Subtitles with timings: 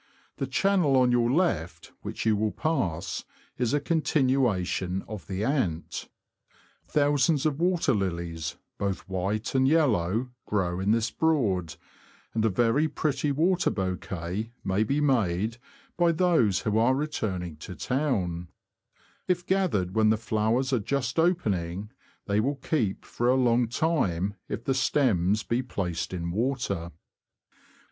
[0.37, 3.23] The channel on your left, which you will pass,
[3.59, 6.09] is a con tinuation of the Ant.
[6.83, 11.75] Thousands of water lilies, both white and yellow, grow in this Broad,
[12.33, 15.59] and a very pretty water bouquet may be made
[15.97, 18.47] by those who are returning to town;
[19.27, 21.91] if gathered when the flowers are just opening,
[22.25, 26.91] they will keep for a long time if the stems be placed in water.